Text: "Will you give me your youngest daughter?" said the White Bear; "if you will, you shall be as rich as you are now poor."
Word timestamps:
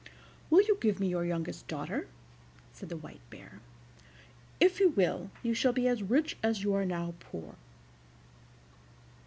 "Will 0.49 0.63
you 0.63 0.79
give 0.81 0.99
me 0.99 1.09
your 1.09 1.23
youngest 1.23 1.67
daughter?" 1.67 2.07
said 2.73 2.89
the 2.89 2.97
White 2.97 3.19
Bear; 3.29 3.59
"if 4.59 4.79
you 4.79 4.89
will, 4.89 5.29
you 5.43 5.53
shall 5.53 5.73
be 5.73 5.87
as 5.87 6.01
rich 6.01 6.37
as 6.41 6.63
you 6.63 6.73
are 6.73 6.85
now 6.87 7.13
poor." 7.19 7.53